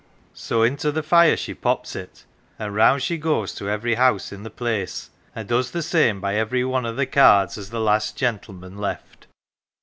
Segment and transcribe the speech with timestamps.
[0.33, 2.25] "So into the fire she pops it,
[2.57, 6.37] and round she goes to every house in the place, and does the same by
[6.37, 9.27] every one o' the cards as the last gentleman left.